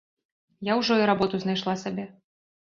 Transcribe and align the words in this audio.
Я 0.71 0.77
ўжо 0.79 0.97
і 1.01 1.03
работу 1.11 1.35
знайшла 1.45 1.77
сабе. 1.83 2.09